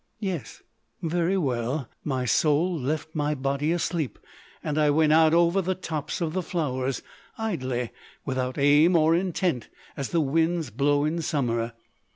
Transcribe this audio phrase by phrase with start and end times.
[0.19, 0.63] "Yes."
[1.03, 1.87] "Very well.
[2.03, 4.17] My soul left my body asleep
[4.63, 7.91] and I went out over the tops of the flowers—idly,
[8.25, 11.73] without aim or intent—as the winds blow in summer....